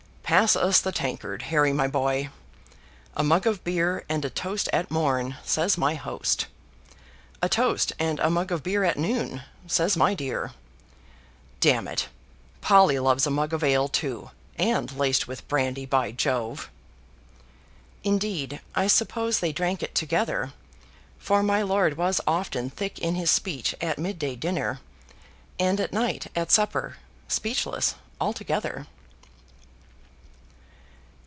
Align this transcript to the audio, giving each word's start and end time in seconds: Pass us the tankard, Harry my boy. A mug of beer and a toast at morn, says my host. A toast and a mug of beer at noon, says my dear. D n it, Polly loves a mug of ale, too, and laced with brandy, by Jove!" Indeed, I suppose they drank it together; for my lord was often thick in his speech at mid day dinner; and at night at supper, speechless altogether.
Pass 0.23 0.55
us 0.55 0.79
the 0.79 0.93
tankard, 0.93 1.41
Harry 1.41 1.73
my 1.73 1.87
boy. 1.89 2.29
A 3.17 3.21
mug 3.21 3.45
of 3.45 3.65
beer 3.65 4.05
and 4.07 4.23
a 4.23 4.29
toast 4.29 4.69
at 4.71 4.89
morn, 4.89 5.35
says 5.43 5.77
my 5.77 5.95
host. 5.95 6.45
A 7.41 7.49
toast 7.49 7.91
and 7.99 8.17
a 8.21 8.29
mug 8.29 8.49
of 8.49 8.63
beer 8.63 8.85
at 8.85 8.97
noon, 8.97 9.41
says 9.67 9.97
my 9.97 10.13
dear. 10.13 10.53
D 11.59 11.73
n 11.73 11.85
it, 11.85 12.07
Polly 12.61 12.97
loves 12.97 13.27
a 13.27 13.29
mug 13.29 13.51
of 13.51 13.61
ale, 13.61 13.89
too, 13.89 14.31
and 14.57 14.93
laced 14.97 15.27
with 15.27 15.45
brandy, 15.49 15.85
by 15.85 16.13
Jove!" 16.13 16.69
Indeed, 18.05 18.61
I 18.73 18.87
suppose 18.87 19.41
they 19.41 19.51
drank 19.51 19.83
it 19.83 19.93
together; 19.93 20.53
for 21.19 21.43
my 21.43 21.61
lord 21.61 21.97
was 21.97 22.21
often 22.25 22.69
thick 22.69 22.99
in 22.99 23.15
his 23.15 23.29
speech 23.29 23.75
at 23.81 23.99
mid 23.99 24.17
day 24.17 24.37
dinner; 24.37 24.79
and 25.59 25.77
at 25.81 25.91
night 25.91 26.27
at 26.37 26.51
supper, 26.53 26.95
speechless 27.27 27.95
altogether. 28.21 28.87